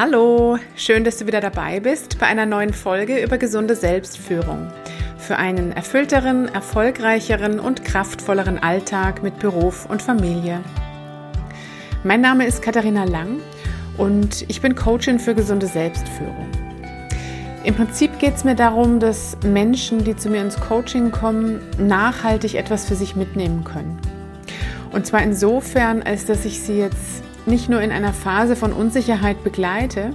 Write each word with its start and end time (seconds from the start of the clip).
Hallo, 0.00 0.60
schön, 0.76 1.02
dass 1.02 1.16
du 1.16 1.26
wieder 1.26 1.40
dabei 1.40 1.80
bist 1.80 2.20
bei 2.20 2.26
einer 2.26 2.46
neuen 2.46 2.72
Folge 2.72 3.20
über 3.20 3.36
gesunde 3.36 3.74
Selbstführung. 3.74 4.72
Für 5.18 5.38
einen 5.38 5.72
erfüllteren, 5.72 6.46
erfolgreicheren 6.46 7.58
und 7.58 7.84
kraftvolleren 7.84 8.58
Alltag 8.58 9.24
mit 9.24 9.40
Beruf 9.40 9.86
und 9.86 10.00
Familie. 10.00 10.60
Mein 12.04 12.20
Name 12.20 12.46
ist 12.46 12.62
Katharina 12.62 13.02
Lang 13.06 13.40
und 13.96 14.48
ich 14.48 14.60
bin 14.60 14.76
Coachin 14.76 15.18
für 15.18 15.34
gesunde 15.34 15.66
Selbstführung. 15.66 16.46
Im 17.64 17.74
Prinzip 17.74 18.20
geht 18.20 18.36
es 18.36 18.44
mir 18.44 18.54
darum, 18.54 19.00
dass 19.00 19.36
Menschen, 19.42 20.04
die 20.04 20.14
zu 20.14 20.30
mir 20.30 20.42
ins 20.42 20.60
Coaching 20.60 21.10
kommen, 21.10 21.58
nachhaltig 21.76 22.54
etwas 22.54 22.86
für 22.86 22.94
sich 22.94 23.16
mitnehmen 23.16 23.64
können. 23.64 23.98
Und 24.92 25.06
zwar 25.06 25.24
insofern, 25.24 26.04
als 26.04 26.24
dass 26.24 26.44
ich 26.44 26.60
sie 26.60 26.78
jetzt 26.78 27.24
nicht 27.48 27.68
nur 27.68 27.80
in 27.80 27.90
einer 27.90 28.12
Phase 28.12 28.56
von 28.56 28.72
Unsicherheit 28.72 29.42
begleite, 29.42 30.12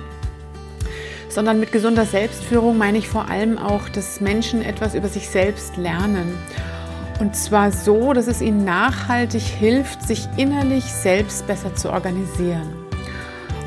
sondern 1.30 1.60
mit 1.60 1.72
gesunder 1.72 2.06
Selbstführung 2.06 2.78
meine 2.78 2.98
ich 2.98 3.08
vor 3.08 3.30
allem 3.30 3.58
auch, 3.58 3.90
dass 3.90 4.22
Menschen 4.22 4.62
etwas 4.62 4.94
über 4.94 5.08
sich 5.08 5.28
selbst 5.28 5.78
lernen. 5.78 6.38
Und 7.20 7.36
zwar 7.36 7.72
so, 7.72 8.14
dass 8.14 8.28
es 8.28 8.42
ihnen 8.42 8.64
nachhaltig 8.64 9.42
hilft, 9.42 10.04
sich 10.04 10.28
innerlich 10.38 10.86
selbst 10.86 11.48
besser 11.48 11.76
zu 11.76 11.92
organisieren. 11.92 12.74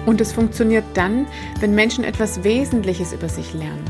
Und 0.05 0.21
es 0.21 0.33
funktioniert 0.33 0.85
dann, 0.95 1.27
wenn 1.61 1.75
Menschen 1.75 2.05
etwas 2.05 2.45
Wesentliches 2.45 3.13
über 3.13 3.29
sich 3.29 3.53
lernen. 3.55 3.85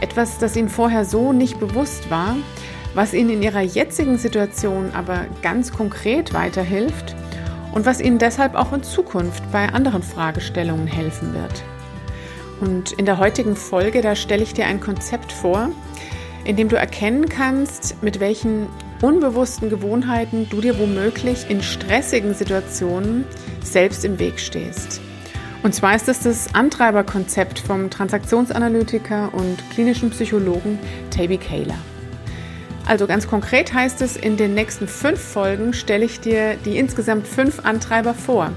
Etwas, 0.00 0.38
das 0.38 0.56
ihnen 0.56 0.68
vorher 0.68 1.04
so 1.04 1.32
nicht 1.32 1.58
bewusst 1.58 2.10
war, 2.10 2.36
was 2.94 3.14
ihnen 3.14 3.30
in 3.30 3.42
ihrer 3.42 3.62
jetzigen 3.62 4.16
Situation 4.18 4.90
aber 4.94 5.26
ganz 5.42 5.72
konkret 5.72 6.32
weiterhilft 6.34 7.16
und 7.72 7.86
was 7.86 8.00
Ihnen 8.00 8.18
deshalb 8.18 8.54
auch 8.54 8.72
in 8.72 8.82
Zukunft 8.82 9.42
bei 9.52 9.68
anderen 9.68 10.02
Fragestellungen 10.02 10.86
helfen 10.86 11.34
wird. 11.34 11.62
Und 12.60 12.92
in 12.92 13.06
der 13.06 13.18
heutigen 13.18 13.56
Folge, 13.56 14.00
da 14.00 14.16
stelle 14.16 14.42
ich 14.42 14.54
dir 14.54 14.66
ein 14.66 14.80
Konzept 14.80 15.32
vor, 15.32 15.70
in 16.44 16.56
dem 16.56 16.68
du 16.68 16.76
erkennen 16.76 17.28
kannst, 17.28 18.02
mit 18.02 18.20
welchen 18.20 18.66
unbewussten 19.02 19.70
Gewohnheiten 19.70 20.48
du 20.48 20.60
dir 20.60 20.78
womöglich 20.78 21.48
in 21.48 21.62
stressigen 21.62 22.34
Situationen 22.34 23.24
selbst 23.62 24.04
im 24.04 24.18
Weg 24.18 24.40
stehst. 24.40 25.00
Und 25.62 25.74
zwar 25.74 25.94
ist 25.94 26.08
es 26.08 26.20
das 26.20 26.54
Antreiberkonzept 26.54 27.58
vom 27.58 27.90
Transaktionsanalytiker 27.90 29.34
und 29.34 29.58
klinischen 29.70 30.10
Psychologen 30.10 30.78
Taby 31.10 31.38
Kaler. 31.38 31.78
Also 32.88 33.06
ganz 33.06 33.28
konkret 33.28 33.74
heißt 33.74 34.00
es, 34.00 34.16
in 34.16 34.38
den 34.38 34.54
nächsten 34.54 34.88
fünf 34.88 35.20
Folgen 35.20 35.74
stelle 35.74 36.06
ich 36.06 36.20
dir 36.20 36.56
die 36.64 36.78
insgesamt 36.78 37.26
fünf 37.26 37.62
Antreiber 37.66 38.14
vor. 38.14 38.50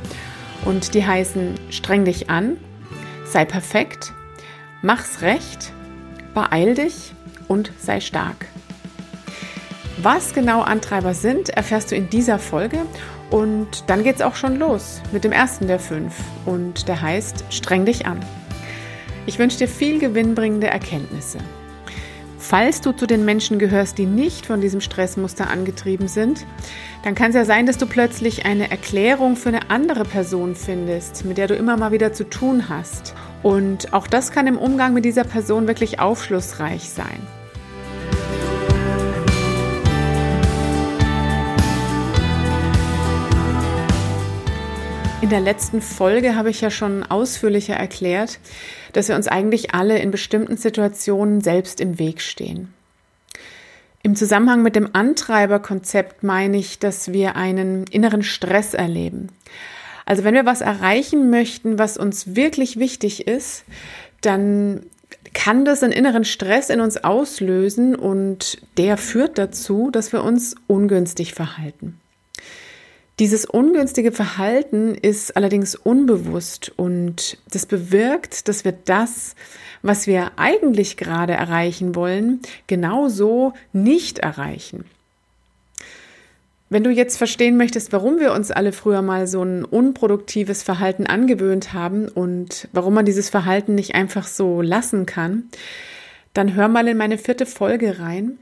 Und 0.63 0.93
die 0.93 1.05
heißen 1.05 1.55
Streng 1.69 2.05
dich 2.05 2.29
an, 2.29 2.55
sei 3.25 3.43
perfekt, 3.43 4.13
mach's 4.81 5.21
recht, 5.21 5.73
beeil 6.33 6.75
dich 6.75 7.13
und 7.49 7.73
sei 7.77 7.99
stark. 7.99 8.45
Was 9.97 10.33
genau 10.33 10.61
Antreiber 10.61 11.13
sind, 11.13 11.49
erfährst 11.49 11.91
du 11.91 11.95
in 11.97 12.09
dieser 12.09 12.39
Folge 12.39 12.85
und 13.31 13.83
dann 13.87 14.01
geht's 14.01 14.21
auch 14.21 14.35
schon 14.35 14.55
los 14.55 15.01
mit 15.11 15.25
dem 15.25 15.33
ersten 15.33 15.67
der 15.67 15.79
fünf 15.79 16.15
und 16.45 16.87
der 16.87 17.01
heißt 17.01 17.43
Streng 17.49 17.85
dich 17.85 18.05
an. 18.05 18.21
Ich 19.25 19.39
wünsche 19.39 19.57
dir 19.57 19.67
viel 19.67 19.99
gewinnbringende 19.99 20.67
Erkenntnisse. 20.67 21.39
Falls 22.51 22.81
du 22.81 22.91
zu 22.91 23.07
den 23.07 23.23
Menschen 23.23 23.59
gehörst, 23.59 23.97
die 23.97 24.05
nicht 24.05 24.45
von 24.45 24.59
diesem 24.59 24.81
Stressmuster 24.81 25.49
angetrieben 25.49 26.09
sind, 26.09 26.45
dann 27.01 27.15
kann 27.15 27.29
es 27.29 27.35
ja 27.37 27.45
sein, 27.45 27.65
dass 27.65 27.77
du 27.77 27.85
plötzlich 27.85 28.45
eine 28.45 28.69
Erklärung 28.69 29.37
für 29.37 29.47
eine 29.47 29.69
andere 29.69 30.03
Person 30.03 30.55
findest, 30.55 31.23
mit 31.23 31.37
der 31.37 31.47
du 31.47 31.55
immer 31.55 31.77
mal 31.77 31.93
wieder 31.93 32.11
zu 32.11 32.25
tun 32.25 32.67
hast. 32.67 33.15
Und 33.41 33.93
auch 33.93 34.05
das 34.05 34.33
kann 34.33 34.47
im 34.47 34.57
Umgang 34.57 34.93
mit 34.93 35.05
dieser 35.05 35.23
Person 35.23 35.65
wirklich 35.65 36.01
aufschlussreich 36.01 36.89
sein. 36.89 37.25
In 45.21 45.29
der 45.29 45.39
letzten 45.39 45.83
Folge 45.83 46.35
habe 46.35 46.49
ich 46.49 46.61
ja 46.61 46.71
schon 46.71 47.03
ausführlicher 47.03 47.75
erklärt, 47.75 48.39
dass 48.93 49.07
wir 49.07 49.15
uns 49.15 49.27
eigentlich 49.27 49.75
alle 49.75 49.99
in 49.99 50.09
bestimmten 50.09 50.57
Situationen 50.57 51.41
selbst 51.41 51.79
im 51.79 51.99
Weg 51.99 52.21
stehen. 52.21 52.73
Im 54.01 54.15
Zusammenhang 54.15 54.63
mit 54.63 54.75
dem 54.75 54.89
Antreiberkonzept 54.93 56.23
meine 56.23 56.57
ich, 56.57 56.79
dass 56.79 57.13
wir 57.13 57.35
einen 57.35 57.85
inneren 57.85 58.23
Stress 58.23 58.73
erleben. 58.73 59.27
Also 60.07 60.23
wenn 60.23 60.33
wir 60.33 60.47
was 60.47 60.61
erreichen 60.61 61.29
möchten, 61.29 61.77
was 61.77 61.97
uns 61.97 62.35
wirklich 62.35 62.79
wichtig 62.79 63.27
ist, 63.27 63.63
dann 64.21 64.87
kann 65.35 65.65
das 65.65 65.83
einen 65.83 65.93
inneren 65.93 66.25
Stress 66.25 66.71
in 66.71 66.81
uns 66.81 66.97
auslösen 66.97 67.95
und 67.95 68.59
der 68.77 68.97
führt 68.97 69.37
dazu, 69.37 69.91
dass 69.91 70.11
wir 70.13 70.23
uns 70.23 70.55
ungünstig 70.65 71.35
verhalten. 71.35 72.00
Dieses 73.19 73.45
ungünstige 73.45 74.11
Verhalten 74.11 74.95
ist 74.95 75.35
allerdings 75.37 75.75
unbewusst 75.75 76.71
und 76.75 77.37
das 77.51 77.65
bewirkt, 77.65 78.47
dass 78.47 78.65
wir 78.65 78.71
das, 78.71 79.35
was 79.81 80.07
wir 80.07 80.31
eigentlich 80.37 80.97
gerade 80.97 81.33
erreichen 81.33 81.93
wollen, 81.93 82.39
genauso 82.67 83.53
nicht 83.73 84.19
erreichen. 84.19 84.85
Wenn 86.71 86.85
du 86.85 86.89
jetzt 86.89 87.17
verstehen 87.17 87.57
möchtest, 87.57 87.91
warum 87.91 88.17
wir 88.17 88.31
uns 88.31 88.49
alle 88.49 88.71
früher 88.71 89.01
mal 89.01 89.27
so 89.27 89.43
ein 89.43 89.65
unproduktives 89.65 90.63
Verhalten 90.63 91.05
angewöhnt 91.05 91.73
haben 91.73 92.07
und 92.07 92.69
warum 92.71 92.93
man 92.93 93.05
dieses 93.05 93.29
Verhalten 93.29 93.75
nicht 93.75 93.93
einfach 93.93 94.25
so 94.25 94.61
lassen 94.61 95.05
kann, 95.05 95.49
dann 96.33 96.55
hör 96.55 96.69
mal 96.69 96.87
in 96.87 96.95
meine 96.95 97.17
vierte 97.17 97.45
Folge 97.45 97.99
rein. 97.99 98.39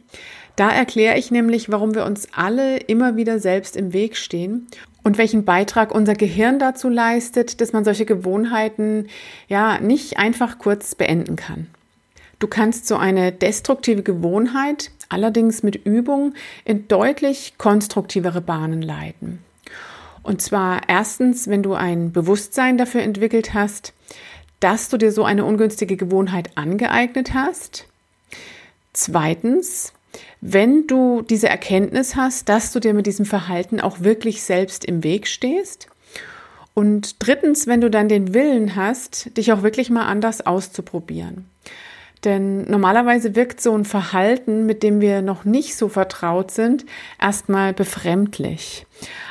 Da 0.59 0.69
erkläre 0.69 1.17
ich 1.17 1.31
nämlich, 1.31 1.71
warum 1.71 1.95
wir 1.95 2.03
uns 2.03 2.27
alle 2.33 2.79
immer 2.79 3.15
wieder 3.15 3.39
selbst 3.39 3.77
im 3.77 3.93
Weg 3.93 4.17
stehen 4.17 4.67
und 5.03 5.17
welchen 5.17 5.45
Beitrag 5.45 5.95
unser 5.95 6.15
Gehirn 6.15 6.59
dazu 6.59 6.89
leistet, 6.89 7.61
dass 7.61 7.71
man 7.71 7.85
solche 7.85 8.03
Gewohnheiten 8.03 9.07
ja 9.47 9.79
nicht 9.79 10.17
einfach 10.17 10.59
kurz 10.59 10.95
beenden 10.95 11.37
kann. 11.37 11.67
Du 12.39 12.47
kannst 12.47 12.87
so 12.89 12.97
eine 12.97 13.31
destruktive 13.31 14.03
Gewohnheit 14.03 14.91
allerdings 15.07 15.63
mit 15.63 15.77
Übung 15.77 16.33
in 16.65 16.89
deutlich 16.89 17.53
konstruktivere 17.57 18.41
Bahnen 18.41 18.81
leiten. 18.81 19.39
Und 20.23 20.41
zwar 20.41 20.81
erstens, 20.89 21.47
wenn 21.47 21.63
du 21.63 21.73
ein 21.73 22.11
Bewusstsein 22.11 22.77
dafür 22.77 23.03
entwickelt 23.03 23.53
hast, 23.53 23.93
dass 24.59 24.89
du 24.89 24.97
dir 24.97 25.13
so 25.13 25.23
eine 25.23 25.45
ungünstige 25.45 25.95
Gewohnheit 25.95 26.57
angeeignet 26.57 27.33
hast. 27.33 27.87
Zweitens, 28.91 29.93
wenn 30.41 30.87
du 30.87 31.21
diese 31.21 31.49
Erkenntnis 31.49 32.15
hast, 32.15 32.49
dass 32.49 32.71
du 32.71 32.79
dir 32.79 32.93
mit 32.93 33.07
diesem 33.07 33.25
Verhalten 33.25 33.79
auch 33.79 34.01
wirklich 34.01 34.43
selbst 34.43 34.85
im 34.85 35.03
Weg 35.03 35.27
stehst. 35.27 35.87
Und 36.73 37.15
drittens, 37.19 37.67
wenn 37.67 37.81
du 37.81 37.89
dann 37.89 38.07
den 38.07 38.33
Willen 38.33 38.75
hast, 38.75 39.35
dich 39.37 39.51
auch 39.51 39.63
wirklich 39.63 39.89
mal 39.89 40.05
anders 40.05 40.45
auszuprobieren. 40.45 41.45
Denn 42.23 42.63
normalerweise 42.63 43.35
wirkt 43.35 43.61
so 43.61 43.73
ein 43.73 43.85
Verhalten, 43.85 44.65
mit 44.65 44.83
dem 44.83 44.99
wir 44.99 45.21
noch 45.21 45.45
nicht 45.45 45.75
so 45.75 45.87
vertraut 45.87 46.51
sind, 46.51 46.85
erstmal 47.19 47.73
befremdlich. 47.73 48.85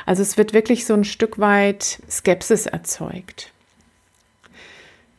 Also 0.05 0.23
es 0.23 0.37
wird 0.37 0.53
wirklich 0.53 0.85
so 0.85 0.95
ein 0.95 1.03
Stück 1.03 1.37
weit 1.39 1.99
Skepsis 2.09 2.65
erzeugt. 2.65 3.51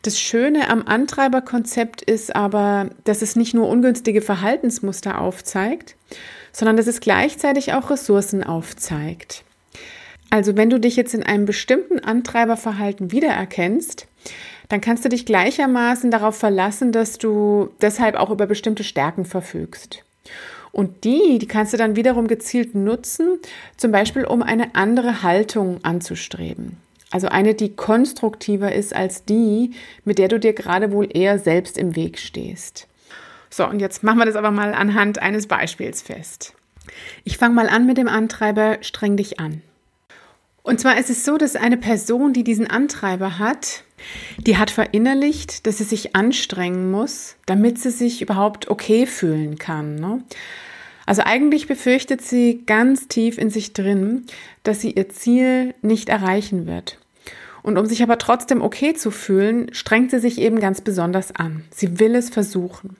Das 0.02 0.18
Schöne 0.18 0.70
am 0.70 0.86
Antreiberkonzept 0.86 2.00
ist 2.00 2.34
aber, 2.34 2.88
dass 3.04 3.20
es 3.20 3.36
nicht 3.36 3.52
nur 3.52 3.68
ungünstige 3.68 4.22
Verhaltensmuster 4.22 5.20
aufzeigt, 5.20 5.96
sondern 6.52 6.78
dass 6.78 6.86
es 6.86 7.00
gleichzeitig 7.00 7.74
auch 7.74 7.91
Ressourcen 7.91 8.42
aufzeigt. 8.42 9.44
Also 10.30 10.56
wenn 10.56 10.70
du 10.70 10.80
dich 10.80 10.97
jetzt 10.97 11.12
in 11.12 11.22
einem 11.22 11.44
bestimmten 11.44 11.98
Antreiberverhalten 11.98 13.12
wiedererkennst, 13.12 14.06
dann 14.68 14.80
kannst 14.80 15.04
du 15.04 15.08
dich 15.08 15.26
gleichermaßen 15.26 16.10
darauf 16.10 16.36
verlassen, 16.36 16.92
dass 16.92 17.18
du 17.18 17.70
deshalb 17.82 18.14
auch 18.14 18.30
über 18.30 18.46
bestimmte 18.46 18.84
Stärken 18.84 19.24
verfügst. 19.24 20.04
Und 20.72 21.04
die, 21.04 21.38
die 21.41 21.48
kannst 21.48 21.72
du 21.72 21.76
dann 21.76 21.96
wiederum 21.96 22.28
gezielt 22.28 22.76
nutzen, 22.76 23.41
zum 23.76 23.91
Beispiel 23.91 24.24
um 24.24 24.42
eine 24.42 24.74
andere 24.76 25.22
Haltung 25.22 25.80
anzustreben. 25.82 26.76
Also 27.10 27.28
eine, 27.28 27.54
die 27.54 27.74
konstruktiver 27.74 28.72
ist 28.72 28.95
als 28.95 29.24
die, 29.24 29.72
mit 30.04 30.18
der 30.18 30.28
du 30.28 30.39
dir 30.39 30.53
gerade 30.53 30.92
wohl 30.92 31.09
eher 31.12 31.39
selbst 31.39 31.77
im 31.77 31.97
Weg 31.97 32.18
stehst. 32.18 32.86
So, 33.51 33.66
und 33.66 33.80
jetzt 33.80 34.04
machen 34.04 34.18
wir 34.18 34.27
das 34.27 34.36
aber 34.36 34.53
mal 34.53 34.74
anhand 34.74 35.21
eines 35.21 35.48
Beispiels 35.48 36.03
fest. 36.03 36.54
Ich 37.24 37.36
fange 37.36 37.54
mal 37.54 37.68
an 37.68 37.86
mit 37.86 37.98
dem 37.98 38.09
Antreiber 38.09 38.78
Streng 38.80 39.16
dich 39.16 39.41
an. 39.41 39.62
Und 40.62 40.78
zwar 40.78 40.98
ist 40.98 41.10
es 41.10 41.24
so, 41.24 41.36
dass 41.36 41.57
eine 41.57 41.77
Person, 41.77 42.33
die 42.33 42.45
diesen 42.45 42.68
Antreiber 42.68 43.39
hat, 43.39 43.83
die 44.39 44.56
hat 44.56 44.71
verinnerlicht, 44.71 45.66
dass 45.66 45.78
sie 45.78 45.84
sich 45.84 46.15
anstrengen 46.15 46.91
muss, 46.91 47.36
damit 47.47 47.78
sie 47.80 47.91
sich 47.91 48.22
überhaupt 48.22 48.68
okay 48.68 49.06
fühlen 49.06 49.59
kann. 49.59 49.97
Ne? 49.97 50.22
Also 51.10 51.22
eigentlich 51.24 51.66
befürchtet 51.66 52.22
sie 52.22 52.62
ganz 52.66 53.09
tief 53.09 53.36
in 53.36 53.51
sich 53.51 53.72
drin, 53.72 54.27
dass 54.62 54.80
sie 54.80 54.92
ihr 54.92 55.09
Ziel 55.09 55.74
nicht 55.83 56.09
erreichen 56.09 56.68
wird. 56.68 56.98
Und 57.65 57.78
um 57.78 57.86
sich 57.86 58.04
aber 58.04 58.16
trotzdem 58.16 58.62
okay 58.62 58.95
zu 58.95 59.10
fühlen, 59.10 59.74
strengt 59.74 60.12
sie 60.12 60.21
sich 60.21 60.41
eben 60.41 60.60
ganz 60.60 60.83
besonders 60.83 61.34
an. 61.34 61.65
Sie 61.72 61.98
will 61.98 62.15
es 62.15 62.30
versuchen. 62.30 62.95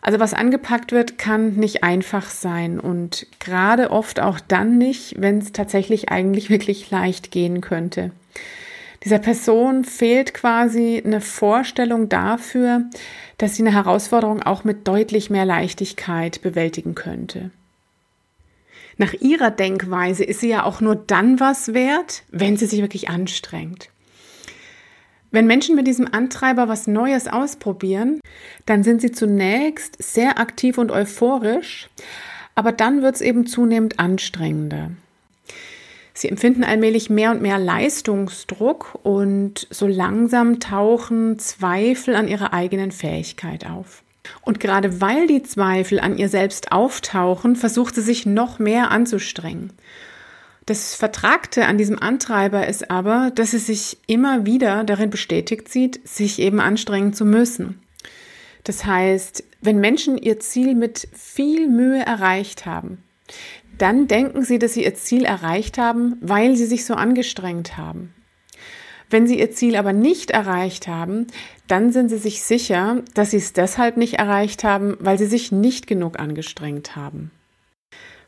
Also 0.00 0.20
was 0.20 0.32
angepackt 0.32 0.92
wird, 0.92 1.18
kann 1.18 1.54
nicht 1.54 1.82
einfach 1.82 2.30
sein 2.30 2.78
und 2.78 3.26
gerade 3.40 3.90
oft 3.90 4.20
auch 4.20 4.38
dann 4.38 4.78
nicht, 4.78 5.16
wenn 5.18 5.38
es 5.38 5.50
tatsächlich 5.50 6.10
eigentlich 6.10 6.50
wirklich 6.50 6.88
leicht 6.92 7.32
gehen 7.32 7.60
könnte. 7.60 8.12
Dieser 9.04 9.18
Person 9.18 9.84
fehlt 9.84 10.34
quasi 10.34 11.00
eine 11.04 11.20
Vorstellung 11.20 12.08
dafür, 12.08 12.84
dass 13.38 13.54
sie 13.54 13.62
eine 13.62 13.72
Herausforderung 13.72 14.42
auch 14.42 14.64
mit 14.64 14.88
deutlich 14.88 15.30
mehr 15.30 15.44
Leichtigkeit 15.44 16.42
bewältigen 16.42 16.94
könnte. 16.94 17.50
Nach 18.96 19.14
ihrer 19.14 19.52
Denkweise 19.52 20.24
ist 20.24 20.40
sie 20.40 20.48
ja 20.48 20.64
auch 20.64 20.80
nur 20.80 20.96
dann 20.96 21.38
was 21.38 21.72
wert, 21.72 22.24
wenn 22.30 22.56
sie 22.56 22.66
sich 22.66 22.80
wirklich 22.80 23.08
anstrengt. 23.08 23.90
Wenn 25.30 25.46
Menschen 25.46 25.76
mit 25.76 25.86
diesem 25.86 26.12
Antreiber 26.12 26.68
was 26.68 26.86
Neues 26.88 27.28
ausprobieren, 27.28 28.20
dann 28.66 28.82
sind 28.82 29.00
sie 29.00 29.12
zunächst 29.12 30.02
sehr 30.02 30.40
aktiv 30.40 30.78
und 30.78 30.90
euphorisch, 30.90 31.88
aber 32.56 32.72
dann 32.72 33.02
wird 33.02 33.16
es 33.16 33.20
eben 33.20 33.46
zunehmend 33.46 34.00
anstrengender. 34.00 34.90
Sie 36.18 36.28
empfinden 36.28 36.64
allmählich 36.64 37.10
mehr 37.10 37.30
und 37.30 37.42
mehr 37.42 37.60
Leistungsdruck 37.60 38.98
und 39.04 39.68
so 39.70 39.86
langsam 39.86 40.58
tauchen 40.58 41.38
Zweifel 41.38 42.16
an 42.16 42.26
ihrer 42.26 42.52
eigenen 42.52 42.90
Fähigkeit 42.90 43.70
auf. 43.70 44.02
Und 44.42 44.58
gerade 44.58 45.00
weil 45.00 45.28
die 45.28 45.44
Zweifel 45.44 46.00
an 46.00 46.18
ihr 46.18 46.28
selbst 46.28 46.72
auftauchen, 46.72 47.54
versucht 47.54 47.94
sie 47.94 48.02
sich 48.02 48.26
noch 48.26 48.58
mehr 48.58 48.90
anzustrengen. 48.90 49.72
Das 50.66 50.96
Vertragte 50.96 51.66
an 51.66 51.78
diesem 51.78 52.02
Antreiber 52.02 52.66
ist 52.66 52.90
aber, 52.90 53.30
dass 53.32 53.52
sie 53.52 53.58
sich 53.58 53.98
immer 54.08 54.44
wieder 54.44 54.82
darin 54.82 55.10
bestätigt 55.10 55.68
sieht, 55.68 56.00
sich 56.06 56.40
eben 56.40 56.58
anstrengen 56.58 57.12
zu 57.12 57.26
müssen. 57.26 57.80
Das 58.64 58.84
heißt, 58.84 59.44
wenn 59.60 59.78
Menschen 59.78 60.18
ihr 60.18 60.40
Ziel 60.40 60.74
mit 60.74 61.06
viel 61.14 61.68
Mühe 61.68 62.04
erreicht 62.04 62.66
haben, 62.66 63.04
dann 63.78 64.08
denken 64.08 64.44
sie, 64.44 64.58
dass 64.58 64.74
sie 64.74 64.84
ihr 64.84 64.94
Ziel 64.94 65.24
erreicht 65.24 65.78
haben, 65.78 66.16
weil 66.20 66.56
sie 66.56 66.66
sich 66.66 66.84
so 66.84 66.94
angestrengt 66.94 67.76
haben. 67.76 68.14
Wenn 69.10 69.26
sie 69.26 69.38
ihr 69.38 69.50
Ziel 69.52 69.76
aber 69.76 69.92
nicht 69.92 70.30
erreicht 70.30 70.86
haben, 70.86 71.26
dann 71.66 71.92
sind 71.92 72.10
sie 72.10 72.18
sich 72.18 72.42
sicher, 72.42 73.02
dass 73.14 73.30
sie 73.30 73.38
es 73.38 73.52
deshalb 73.54 73.96
nicht 73.96 74.14
erreicht 74.14 74.64
haben, 74.64 74.96
weil 75.00 75.18
sie 75.18 75.26
sich 75.26 75.50
nicht 75.50 75.86
genug 75.86 76.18
angestrengt 76.18 76.94
haben. 76.94 77.30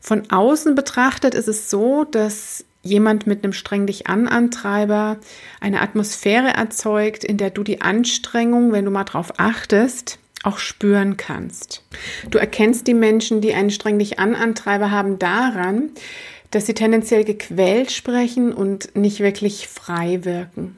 Von 0.00 0.30
außen 0.30 0.74
betrachtet 0.74 1.34
ist 1.34 1.48
es 1.48 1.68
so, 1.68 2.04
dass 2.04 2.64
jemand 2.82 3.26
mit 3.26 3.44
einem 3.44 3.52
streng 3.52 3.86
dich 3.86 4.06
an 4.06 4.26
Antreiber 4.26 5.18
eine 5.60 5.82
Atmosphäre 5.82 6.48
erzeugt, 6.48 7.24
in 7.24 7.36
der 7.36 7.50
du 7.50 7.62
die 7.62 7.82
Anstrengung, 7.82 8.72
wenn 8.72 8.86
du 8.86 8.90
mal 8.90 9.04
drauf 9.04 9.34
achtest, 9.36 10.18
auch 10.42 10.58
spüren 10.58 11.16
kannst. 11.16 11.84
Du 12.30 12.38
erkennst 12.38 12.86
die 12.86 12.94
Menschen, 12.94 13.40
die 13.40 13.54
einen 13.54 13.70
streng 13.70 13.98
dich 13.98 14.18
an 14.18 14.34
Antreiber 14.34 14.90
haben, 14.90 15.18
daran, 15.18 15.90
dass 16.50 16.66
sie 16.66 16.74
tendenziell 16.74 17.24
gequält 17.24 17.92
sprechen 17.92 18.52
und 18.52 18.96
nicht 18.96 19.20
wirklich 19.20 19.68
frei 19.68 20.24
wirken. 20.24 20.76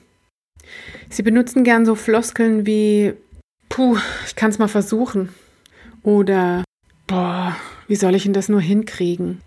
Sie 1.09 1.23
benutzen 1.23 1.64
gern 1.64 1.87
so 1.87 1.94
Floskeln 1.94 2.67
wie 2.67 3.14
Puh, 3.69 3.97
ich 4.26 4.37
kann 4.37 4.50
es 4.50 4.59
mal 4.59 4.69
versuchen 4.69 5.31
oder 6.03 6.65
Boah, 7.06 7.56
wie 7.88 7.97
soll 7.97 8.15
ich 8.15 8.23
denn 8.25 8.32
das 8.32 8.49
nur 8.49 8.61
hinkriegen? 8.61 9.41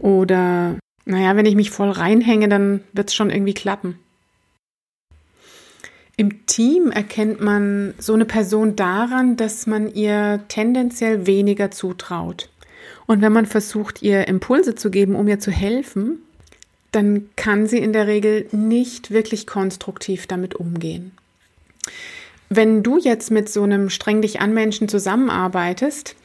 Oder, 0.00 0.76
naja, 1.04 1.36
wenn 1.36 1.46
ich 1.46 1.54
mich 1.54 1.70
voll 1.70 1.90
reinhänge, 1.90 2.48
dann 2.48 2.82
wird 2.92 3.08
es 3.08 3.14
schon 3.14 3.30
irgendwie 3.30 3.54
klappen. 3.54 3.98
Im 6.20 6.44
Team 6.44 6.90
erkennt 6.90 7.40
man 7.40 7.94
so 7.96 8.12
eine 8.12 8.26
Person 8.26 8.76
daran, 8.76 9.38
dass 9.38 9.66
man 9.66 9.90
ihr 9.94 10.44
tendenziell 10.48 11.26
weniger 11.26 11.70
zutraut. 11.70 12.50
Und 13.06 13.22
wenn 13.22 13.32
man 13.32 13.46
versucht, 13.46 14.02
ihr 14.02 14.28
Impulse 14.28 14.74
zu 14.74 14.90
geben, 14.90 15.14
um 15.14 15.26
ihr 15.28 15.40
zu 15.40 15.50
helfen, 15.50 16.18
dann 16.92 17.30
kann 17.36 17.66
sie 17.66 17.78
in 17.78 17.94
der 17.94 18.06
Regel 18.06 18.46
nicht 18.52 19.10
wirklich 19.10 19.46
konstruktiv 19.46 20.26
damit 20.26 20.54
umgehen. 20.54 21.12
Wenn 22.50 22.82
du 22.82 22.98
jetzt 22.98 23.30
mit 23.30 23.48
so 23.48 23.62
einem 23.62 23.88
streng 23.88 24.20
dich 24.20 24.42
an 24.42 24.52
Menschen 24.52 24.90
zusammenarbeitest, 24.90 26.16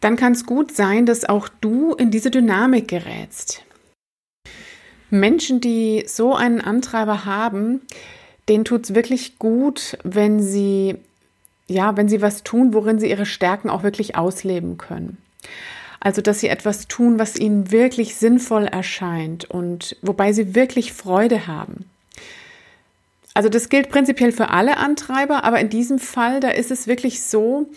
dann 0.00 0.16
kann 0.16 0.32
es 0.32 0.46
gut 0.46 0.74
sein, 0.74 1.06
dass 1.06 1.24
auch 1.24 1.48
du 1.60 1.94
in 1.94 2.10
diese 2.10 2.32
Dynamik 2.32 2.88
gerätst. 2.88 3.62
Menschen, 5.10 5.60
die 5.60 6.02
so 6.08 6.34
einen 6.34 6.60
Antreiber 6.60 7.24
haben, 7.24 7.82
denen 8.48 8.64
tut 8.64 8.84
es 8.84 8.94
wirklich 8.94 9.38
gut, 9.38 9.98
wenn 10.04 10.42
sie, 10.42 10.96
ja, 11.66 11.96
wenn 11.96 12.08
sie 12.08 12.22
was 12.22 12.42
tun, 12.42 12.72
worin 12.72 12.98
sie 12.98 13.10
ihre 13.10 13.26
Stärken 13.26 13.70
auch 13.70 13.82
wirklich 13.82 14.16
ausleben 14.16 14.78
können. 14.78 15.18
Also, 16.00 16.22
dass 16.22 16.40
sie 16.40 16.48
etwas 16.48 16.86
tun, 16.86 17.18
was 17.18 17.36
ihnen 17.36 17.70
wirklich 17.70 18.14
sinnvoll 18.14 18.64
erscheint 18.64 19.50
und 19.50 19.96
wobei 20.02 20.32
sie 20.32 20.54
wirklich 20.54 20.92
Freude 20.92 21.46
haben. 21.46 21.90
Also, 23.34 23.48
das 23.48 23.68
gilt 23.68 23.88
prinzipiell 23.88 24.32
für 24.32 24.50
alle 24.50 24.76
Antreiber, 24.76 25.44
aber 25.44 25.60
in 25.60 25.70
diesem 25.70 25.98
Fall, 25.98 26.40
da 26.40 26.50
ist 26.50 26.70
es 26.70 26.86
wirklich 26.86 27.22
so, 27.22 27.68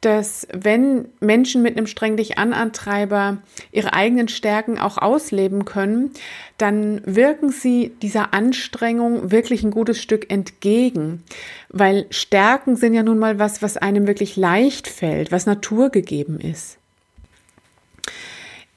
dass 0.00 0.46
wenn 0.52 1.08
Menschen 1.20 1.62
mit 1.62 1.76
einem 1.76 1.86
streng 1.86 2.16
dich 2.16 2.38
an 2.38 2.52
Antreiber 2.52 3.38
ihre 3.72 3.92
eigenen 3.92 4.28
Stärken 4.28 4.78
auch 4.78 4.98
ausleben 4.98 5.64
können, 5.64 6.12
dann 6.56 7.00
wirken 7.04 7.50
sie 7.50 7.92
dieser 8.00 8.32
Anstrengung 8.32 9.30
wirklich 9.30 9.64
ein 9.64 9.70
gutes 9.70 10.00
Stück 10.00 10.30
entgegen, 10.30 11.24
weil 11.68 12.06
Stärken 12.10 12.76
sind 12.76 12.94
ja 12.94 13.02
nun 13.02 13.18
mal 13.18 13.38
was, 13.38 13.60
was 13.60 13.76
einem 13.76 14.06
wirklich 14.06 14.36
leicht 14.36 14.86
fällt, 14.86 15.32
was 15.32 15.46
naturgegeben 15.46 16.40
ist. 16.40 16.78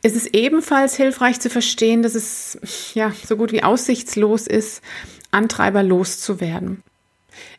Es 0.03 0.15
ist 0.15 0.33
ebenfalls 0.33 0.95
hilfreich 0.95 1.39
zu 1.39 1.51
verstehen, 1.51 2.01
dass 2.01 2.15
es 2.15 2.57
ja 2.95 3.11
so 3.11 3.37
gut 3.37 3.51
wie 3.51 3.63
aussichtslos 3.63 4.47
ist, 4.47 4.81
Antreiber 5.29 5.83
loszuwerden. 5.83 6.81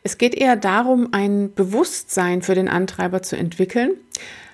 Es 0.03 0.17
geht 0.17 0.35
eher 0.35 0.55
darum, 0.55 1.09
ein 1.11 1.53
Bewusstsein 1.53 2.41
für 2.41 2.55
den 2.55 2.67
Antreiber 2.67 3.21
zu 3.21 3.35
entwickeln, 3.35 3.91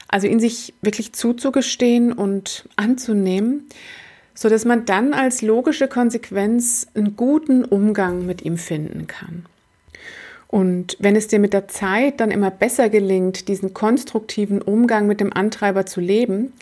also 0.07 0.27
ihn 0.27 0.39
sich 0.39 0.73
wirklich 0.81 1.13
zuzugestehen 1.13 2.13
und 2.13 2.67
anzunehmen, 2.75 3.67
so 4.33 4.49
dass 4.49 4.65
man 4.65 4.85
dann 4.85 5.13
als 5.13 5.41
logische 5.41 5.87
Konsequenz 5.87 6.87
einen 6.93 7.15
guten 7.15 7.65
Umgang 7.65 8.25
mit 8.25 8.43
ihm 8.43 8.57
finden 8.57 9.07
kann. 9.07 9.45
Und 10.47 10.97
wenn 10.99 11.15
es 11.15 11.27
dir 11.27 11.37
mit 11.37 11.53
der 11.53 11.67
Zeit 11.67 12.19
dann 12.19 12.31
immer 12.31 12.49
besser 12.49 12.89
gelingt, 12.89 13.47
diesen 13.47 13.75
konstruktiven 13.75 14.63
Umgang 14.63 15.05
mit 15.05 15.19
dem 15.19 15.31
Antreiber 15.31 15.85
zu 15.85 16.01
leben, 16.01 16.53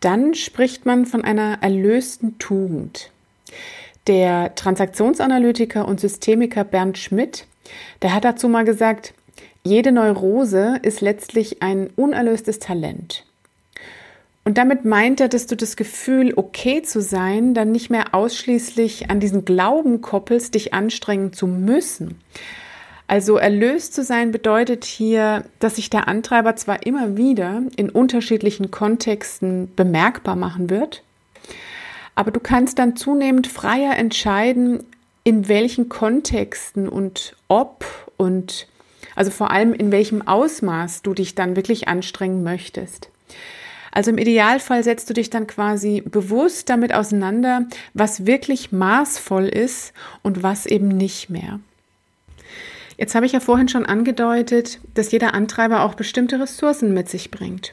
dann 0.00 0.34
spricht 0.34 0.84
man 0.84 1.06
von 1.06 1.22
einer 1.22 1.58
erlösten 1.60 2.38
Tugend. 2.38 3.12
Der 4.08 4.54
Transaktionsanalytiker 4.56 5.86
und 5.86 6.00
Systemiker 6.00 6.64
Bernd 6.64 6.98
Schmidt 6.98 7.46
der 8.02 8.14
hat 8.14 8.24
dazu 8.24 8.48
mal 8.48 8.64
gesagt, 8.64 9.14
jede 9.62 9.92
Neurose 9.92 10.78
ist 10.82 11.00
letztlich 11.00 11.62
ein 11.62 11.90
unerlöstes 11.96 12.58
Talent. 12.58 13.24
Und 14.44 14.56
damit 14.56 14.84
meint 14.84 15.20
er, 15.20 15.28
dass 15.28 15.46
du 15.46 15.54
das 15.54 15.76
Gefühl, 15.76 16.32
okay 16.34 16.82
zu 16.82 17.00
sein, 17.02 17.52
dann 17.52 17.72
nicht 17.72 17.90
mehr 17.90 18.14
ausschließlich 18.14 19.10
an 19.10 19.20
diesen 19.20 19.44
Glauben 19.44 20.00
koppelst, 20.00 20.54
dich 20.54 20.72
anstrengen 20.72 21.32
zu 21.32 21.46
müssen. 21.46 22.20
Also 23.06 23.36
erlöst 23.36 23.92
zu 23.92 24.02
sein 24.02 24.32
bedeutet 24.32 24.84
hier, 24.84 25.44
dass 25.58 25.76
sich 25.76 25.90
der 25.90 26.08
Antreiber 26.08 26.56
zwar 26.56 26.86
immer 26.86 27.16
wieder 27.16 27.62
in 27.76 27.90
unterschiedlichen 27.90 28.70
Kontexten 28.70 29.72
bemerkbar 29.74 30.36
machen 30.36 30.70
wird, 30.70 31.02
aber 32.14 32.30
du 32.30 32.40
kannst 32.40 32.78
dann 32.78 32.96
zunehmend 32.96 33.46
freier 33.46 33.96
entscheiden, 33.96 34.84
in 35.24 35.48
welchen 35.48 35.88
Kontexten 35.88 36.88
und 36.88 37.36
ob 37.48 37.84
und 38.16 38.66
also 39.16 39.30
vor 39.30 39.50
allem 39.50 39.74
in 39.74 39.92
welchem 39.92 40.26
Ausmaß 40.26 41.02
du 41.02 41.14
dich 41.14 41.34
dann 41.34 41.56
wirklich 41.56 41.88
anstrengen 41.88 42.42
möchtest. 42.42 43.10
Also 43.92 44.10
im 44.10 44.18
Idealfall 44.18 44.84
setzt 44.84 45.10
du 45.10 45.14
dich 45.14 45.30
dann 45.30 45.46
quasi 45.46 46.00
bewusst 46.00 46.68
damit 46.68 46.94
auseinander, 46.94 47.66
was 47.92 48.24
wirklich 48.24 48.70
maßvoll 48.70 49.48
ist 49.48 49.92
und 50.22 50.42
was 50.42 50.66
eben 50.66 50.88
nicht 50.88 51.28
mehr. 51.28 51.58
Jetzt 52.96 53.14
habe 53.14 53.26
ich 53.26 53.32
ja 53.32 53.40
vorhin 53.40 53.68
schon 53.68 53.86
angedeutet, 53.86 54.78
dass 54.94 55.10
jeder 55.10 55.34
Antreiber 55.34 55.82
auch 55.82 55.94
bestimmte 55.94 56.38
Ressourcen 56.38 56.94
mit 56.94 57.08
sich 57.08 57.30
bringt. 57.30 57.72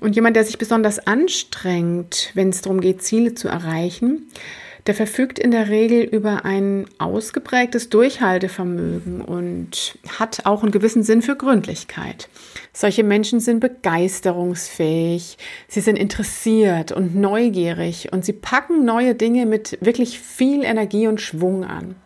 Und 0.00 0.16
jemand, 0.16 0.36
der 0.36 0.44
sich 0.44 0.58
besonders 0.58 0.98
anstrengt, 0.98 2.30
wenn 2.34 2.48
es 2.48 2.62
darum 2.62 2.80
geht, 2.80 3.02
Ziele 3.02 3.34
zu 3.34 3.48
erreichen, 3.48 4.30
der 4.86 4.94
verfügt 4.94 5.38
in 5.38 5.50
der 5.50 5.68
Regel 5.68 6.02
über 6.02 6.44
ein 6.44 6.86
ausgeprägtes 6.98 7.88
Durchhaltevermögen 7.88 9.22
und 9.22 9.98
hat 10.18 10.44
auch 10.44 10.62
einen 10.62 10.72
gewissen 10.72 11.02
Sinn 11.02 11.22
für 11.22 11.36
Gründlichkeit. 11.36 12.28
Solche 12.72 13.02
Menschen 13.02 13.40
sind 13.40 13.60
begeisterungsfähig, 13.60 15.38
sie 15.68 15.80
sind 15.80 15.96
interessiert 15.96 16.92
und 16.92 17.16
neugierig 17.16 18.12
und 18.12 18.24
sie 18.24 18.34
packen 18.34 18.84
neue 18.84 19.14
Dinge 19.14 19.46
mit 19.46 19.78
wirklich 19.80 20.20
viel 20.20 20.64
Energie 20.64 21.06
und 21.06 21.20
Schwung 21.20 21.64
an. 21.64 21.96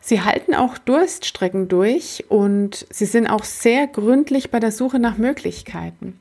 Sie 0.00 0.22
halten 0.22 0.54
auch 0.54 0.76
Durststrecken 0.76 1.68
durch 1.68 2.24
und 2.28 2.84
sie 2.90 3.06
sind 3.06 3.28
auch 3.28 3.44
sehr 3.44 3.86
gründlich 3.86 4.50
bei 4.50 4.58
der 4.58 4.72
Suche 4.72 4.98
nach 4.98 5.18
Möglichkeiten. 5.18 6.18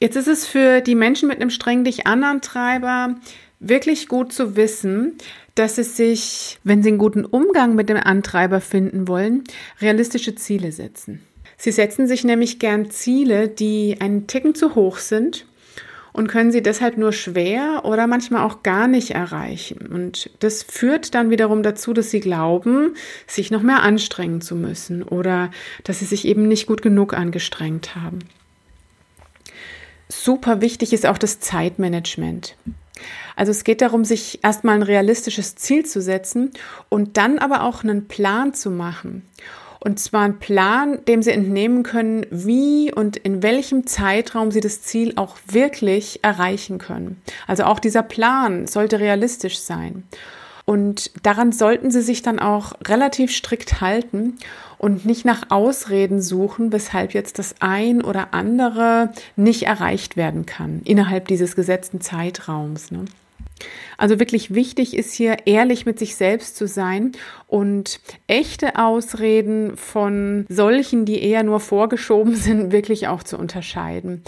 Jetzt 0.00 0.16
ist 0.16 0.28
es 0.28 0.46
für 0.46 0.80
die 0.80 0.94
Menschen 0.94 1.28
mit 1.28 1.40
einem 1.40 1.50
streng 1.50 1.84
dich 1.84 2.06
an 2.06 2.24
Antreiber 2.24 3.14
wirklich 3.60 4.08
gut 4.08 4.32
zu 4.32 4.56
wissen, 4.56 5.16
dass 5.54 5.76
sie 5.76 5.84
sich, 5.84 6.58
wenn 6.64 6.82
sie 6.82 6.90
einen 6.90 6.98
guten 6.98 7.24
Umgang 7.24 7.74
mit 7.74 7.88
dem 7.88 7.96
Antreiber 7.96 8.60
finden 8.60 9.08
wollen, 9.08 9.44
realistische 9.80 10.34
Ziele 10.34 10.72
setzen. 10.72 11.22
Sie 11.56 11.70
setzen 11.70 12.08
sich 12.08 12.24
nämlich 12.24 12.58
gern 12.58 12.90
Ziele, 12.90 13.48
die 13.48 13.96
einen 14.00 14.26
Ticken 14.26 14.54
zu 14.54 14.74
hoch 14.74 14.98
sind 14.98 15.46
und 16.12 16.28
können 16.28 16.52
sie 16.52 16.62
deshalb 16.62 16.98
nur 16.98 17.12
schwer 17.12 17.82
oder 17.84 18.06
manchmal 18.06 18.42
auch 18.42 18.62
gar 18.62 18.88
nicht 18.88 19.12
erreichen. 19.12 19.86
Und 19.86 20.30
das 20.40 20.62
führt 20.62 21.14
dann 21.14 21.30
wiederum 21.30 21.62
dazu, 21.62 21.92
dass 21.92 22.10
sie 22.10 22.20
glauben, 22.20 22.94
sich 23.26 23.50
noch 23.50 23.62
mehr 23.62 23.82
anstrengen 23.82 24.40
zu 24.40 24.56
müssen 24.56 25.02
oder 25.02 25.50
dass 25.84 26.00
sie 26.00 26.04
sich 26.04 26.26
eben 26.26 26.48
nicht 26.48 26.66
gut 26.66 26.82
genug 26.82 27.14
angestrengt 27.14 27.94
haben. 27.94 28.20
Super 30.22 30.60
wichtig 30.60 30.92
ist 30.92 31.06
auch 31.06 31.18
das 31.18 31.40
Zeitmanagement. 31.40 32.56
Also 33.36 33.50
es 33.50 33.64
geht 33.64 33.82
darum, 33.82 34.04
sich 34.04 34.42
erstmal 34.42 34.76
ein 34.76 34.82
realistisches 34.82 35.56
Ziel 35.56 35.84
zu 35.84 36.00
setzen 36.00 36.52
und 36.88 37.16
dann 37.16 37.38
aber 37.38 37.64
auch 37.64 37.82
einen 37.82 38.06
Plan 38.06 38.54
zu 38.54 38.70
machen. 38.70 39.28
Und 39.80 39.98
zwar 39.98 40.22
ein 40.22 40.38
Plan, 40.38 41.04
dem 41.04 41.20
Sie 41.20 41.32
entnehmen 41.32 41.82
können, 41.82 42.24
wie 42.30 42.90
und 42.90 43.18
in 43.18 43.42
welchem 43.42 43.86
Zeitraum 43.86 44.50
Sie 44.50 44.60
das 44.60 44.80
Ziel 44.80 45.12
auch 45.16 45.36
wirklich 45.46 46.20
erreichen 46.22 46.78
können. 46.78 47.20
Also 47.46 47.64
auch 47.64 47.80
dieser 47.80 48.02
Plan 48.02 48.66
sollte 48.66 49.00
realistisch 49.00 49.58
sein. 49.58 50.04
Und 50.64 51.10
daran 51.26 51.52
sollten 51.52 51.90
Sie 51.90 52.00
sich 52.00 52.22
dann 52.22 52.38
auch 52.38 52.72
relativ 52.86 53.30
strikt 53.30 53.82
halten 53.82 54.38
und 54.84 55.06
nicht 55.06 55.24
nach 55.24 55.50
Ausreden 55.50 56.20
suchen, 56.20 56.70
weshalb 56.70 57.14
jetzt 57.14 57.38
das 57.38 57.54
ein 57.60 58.04
oder 58.04 58.34
andere 58.34 59.14
nicht 59.34 59.62
erreicht 59.62 60.18
werden 60.18 60.44
kann 60.44 60.82
innerhalb 60.84 61.26
dieses 61.26 61.56
gesetzten 61.56 62.02
Zeitraums. 62.02 62.90
Ne? 62.90 63.06
Also 63.96 64.18
wirklich 64.18 64.52
wichtig 64.52 64.94
ist 64.94 65.14
hier, 65.14 65.46
ehrlich 65.46 65.86
mit 65.86 65.98
sich 65.98 66.16
selbst 66.16 66.56
zu 66.56 66.68
sein 66.68 67.12
und 67.46 67.98
echte 68.26 68.76
Ausreden 68.76 69.78
von 69.78 70.44
solchen, 70.50 71.06
die 71.06 71.22
eher 71.22 71.44
nur 71.44 71.60
vorgeschoben 71.60 72.34
sind, 72.34 72.70
wirklich 72.70 73.08
auch 73.08 73.22
zu 73.22 73.38
unterscheiden. 73.38 74.22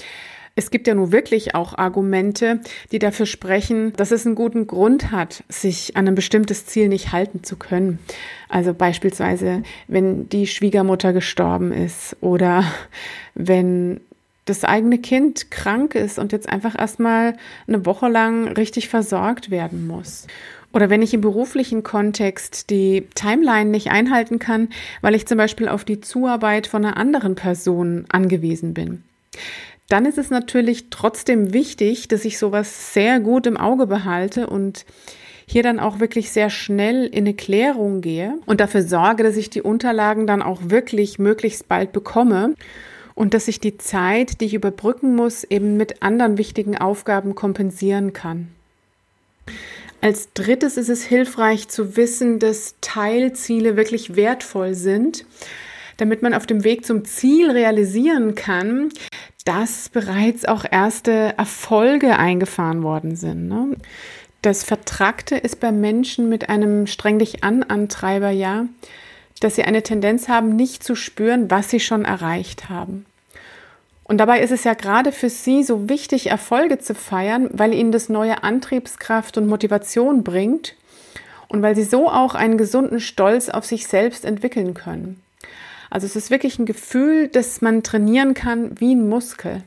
Es 0.58 0.70
gibt 0.70 0.86
ja 0.86 0.94
nun 0.94 1.12
wirklich 1.12 1.54
auch 1.54 1.76
Argumente, 1.76 2.60
die 2.90 2.98
dafür 2.98 3.26
sprechen, 3.26 3.92
dass 3.96 4.10
es 4.10 4.24
einen 4.24 4.34
guten 4.34 4.66
Grund 4.66 5.12
hat, 5.12 5.44
sich 5.50 5.98
an 5.98 6.08
ein 6.08 6.14
bestimmtes 6.14 6.64
Ziel 6.64 6.88
nicht 6.88 7.12
halten 7.12 7.44
zu 7.44 7.56
können. 7.56 7.98
Also 8.48 8.72
beispielsweise, 8.72 9.62
wenn 9.86 10.30
die 10.30 10.46
Schwiegermutter 10.46 11.12
gestorben 11.12 11.72
ist 11.72 12.16
oder 12.22 12.64
wenn 13.34 14.00
das 14.46 14.64
eigene 14.64 14.98
Kind 14.98 15.50
krank 15.50 15.94
ist 15.94 16.18
und 16.18 16.32
jetzt 16.32 16.48
einfach 16.48 16.78
erstmal 16.78 17.36
eine 17.66 17.84
Woche 17.84 18.08
lang 18.08 18.48
richtig 18.48 18.88
versorgt 18.88 19.50
werden 19.50 19.86
muss. 19.86 20.26
Oder 20.72 20.88
wenn 20.88 21.02
ich 21.02 21.12
im 21.12 21.20
beruflichen 21.20 21.82
Kontext 21.82 22.70
die 22.70 23.06
Timeline 23.14 23.70
nicht 23.70 23.90
einhalten 23.90 24.38
kann, 24.38 24.68
weil 25.02 25.14
ich 25.14 25.26
zum 25.26 25.36
Beispiel 25.36 25.68
auf 25.68 25.84
die 25.84 26.00
Zuarbeit 26.00 26.66
von 26.66 26.84
einer 26.84 26.96
anderen 26.96 27.34
Person 27.34 28.06
angewiesen 28.08 28.72
bin. 28.72 29.02
Dann 29.88 30.04
ist 30.04 30.18
es 30.18 30.30
natürlich 30.30 30.90
trotzdem 30.90 31.52
wichtig, 31.52 32.08
dass 32.08 32.24
ich 32.24 32.38
sowas 32.38 32.92
sehr 32.92 33.20
gut 33.20 33.46
im 33.46 33.56
Auge 33.56 33.86
behalte 33.86 34.48
und 34.48 34.84
hier 35.48 35.62
dann 35.62 35.78
auch 35.78 36.00
wirklich 36.00 36.32
sehr 36.32 36.50
schnell 36.50 37.06
in 37.06 37.18
eine 37.18 37.34
Klärung 37.34 38.00
gehe 38.00 38.38
und 38.46 38.60
dafür 38.60 38.82
sorge, 38.82 39.22
dass 39.22 39.36
ich 39.36 39.48
die 39.48 39.62
Unterlagen 39.62 40.26
dann 40.26 40.42
auch 40.42 40.60
wirklich 40.64 41.20
möglichst 41.20 41.68
bald 41.68 41.92
bekomme 41.92 42.54
und 43.14 43.32
dass 43.32 43.46
ich 43.46 43.60
die 43.60 43.78
Zeit, 43.78 44.40
die 44.40 44.46
ich 44.46 44.54
überbrücken 44.54 45.14
muss, 45.14 45.44
eben 45.44 45.76
mit 45.76 46.02
anderen 46.02 46.36
wichtigen 46.36 46.76
Aufgaben 46.76 47.36
kompensieren 47.36 48.12
kann. 48.12 48.48
Als 50.00 50.32
drittes 50.34 50.76
ist 50.76 50.90
es 50.90 51.04
hilfreich 51.04 51.68
zu 51.68 51.96
wissen, 51.96 52.38
dass 52.40 52.74
Teilziele 52.80 53.76
wirklich 53.76 54.16
wertvoll 54.16 54.74
sind, 54.74 55.24
damit 55.96 56.22
man 56.22 56.34
auf 56.34 56.46
dem 56.46 56.64
Weg 56.64 56.84
zum 56.84 57.04
Ziel 57.04 57.50
realisieren 57.50 58.34
kann, 58.34 58.90
dass 59.46 59.88
bereits 59.88 60.44
auch 60.44 60.64
erste 60.70 61.38
Erfolge 61.38 62.18
eingefahren 62.18 62.82
worden 62.82 63.16
sind. 63.16 63.48
Ne? 63.48 63.76
Das 64.42 64.64
Vertrackte 64.64 65.36
ist 65.36 65.60
bei 65.60 65.72
Menschen 65.72 66.28
mit 66.28 66.48
einem 66.48 66.86
streng 66.86 67.18
dich 67.18 67.42
an 67.44 67.62
Antreiber 67.62 68.30
ja, 68.30 68.66
dass 69.40 69.54
sie 69.54 69.62
eine 69.62 69.82
Tendenz 69.82 70.28
haben, 70.28 70.56
nicht 70.56 70.82
zu 70.82 70.94
spüren, 70.94 71.50
was 71.50 71.70
sie 71.70 71.80
schon 71.80 72.04
erreicht 72.04 72.68
haben. 72.68 73.06
Und 74.02 74.18
dabei 74.18 74.40
ist 74.40 74.52
es 74.52 74.64
ja 74.64 74.74
gerade 74.74 75.12
für 75.12 75.30
sie 75.30 75.62
so 75.62 75.88
wichtig, 75.88 76.28
Erfolge 76.28 76.78
zu 76.78 76.94
feiern, 76.94 77.48
weil 77.52 77.72
ihnen 77.72 77.92
das 77.92 78.08
neue 78.08 78.42
Antriebskraft 78.44 79.36
und 79.36 79.46
Motivation 79.46 80.22
bringt 80.22 80.74
und 81.48 81.62
weil 81.62 81.74
sie 81.76 81.84
so 81.84 82.08
auch 82.08 82.34
einen 82.34 82.58
gesunden 82.58 83.00
Stolz 83.00 83.48
auf 83.48 83.64
sich 83.64 83.86
selbst 83.86 84.24
entwickeln 84.24 84.74
können. 84.74 85.22
Also 85.90 86.06
es 86.06 86.16
ist 86.16 86.30
wirklich 86.30 86.58
ein 86.58 86.66
Gefühl, 86.66 87.28
das 87.28 87.60
man 87.60 87.82
trainieren 87.82 88.34
kann 88.34 88.80
wie 88.80 88.94
ein 88.94 89.08
Muskel. 89.08 89.62